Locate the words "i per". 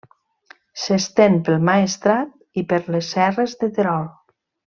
2.63-2.81